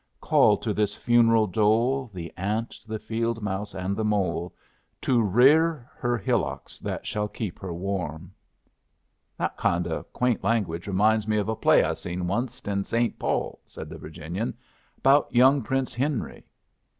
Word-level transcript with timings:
Call 0.19 0.57
to 0.57 0.73
this 0.73 0.95
funeral 0.95 1.45
dole 1.45 2.09
The 2.11 2.33
ant, 2.35 2.79
the 2.87 2.97
field 2.97 3.43
mouse, 3.43 3.75
and 3.75 3.95
the 3.95 4.03
mole 4.03 4.51
To 5.01 5.21
rear 5.21 5.87
her 5.95 6.17
hillocks 6.17 6.79
that 6.79 7.05
shall 7.05 7.27
keep 7.27 7.59
her 7.59 7.71
warm. 7.71 8.33
"That 9.37 9.55
kind 9.57 9.85
o' 9.85 10.01
quaint 10.05 10.43
language 10.43 10.87
reminds 10.87 11.27
me 11.27 11.37
of 11.37 11.49
a 11.49 11.55
play 11.55 11.83
I 11.83 11.93
seen 11.93 12.23
onced 12.27 12.67
in 12.67 12.83
Saynt 12.83 13.19
Paul," 13.19 13.59
said 13.63 13.89
the 13.89 13.97
Virginian. 13.99 14.57
"About 14.97 15.31
young 15.31 15.61
Prince 15.61 15.93
Henry." 15.93 16.47